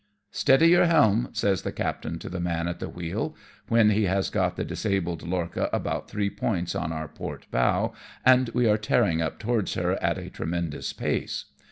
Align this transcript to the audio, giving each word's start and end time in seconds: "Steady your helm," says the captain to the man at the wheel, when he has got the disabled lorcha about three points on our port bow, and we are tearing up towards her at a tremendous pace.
"Steady 0.31 0.69
your 0.69 0.87
helm," 0.87 1.29
says 1.31 1.61
the 1.61 1.71
captain 1.71 2.17
to 2.17 2.27
the 2.27 2.39
man 2.39 2.67
at 2.67 2.79
the 2.79 2.89
wheel, 2.89 3.35
when 3.67 3.91
he 3.91 4.05
has 4.05 4.31
got 4.31 4.55
the 4.55 4.65
disabled 4.65 5.21
lorcha 5.23 5.69
about 5.71 6.09
three 6.09 6.27
points 6.31 6.73
on 6.73 6.91
our 6.91 7.07
port 7.07 7.45
bow, 7.51 7.93
and 8.25 8.49
we 8.49 8.67
are 8.67 8.79
tearing 8.79 9.21
up 9.21 9.37
towards 9.37 9.75
her 9.75 10.01
at 10.01 10.17
a 10.17 10.31
tremendous 10.31 10.91
pace. 10.91 11.45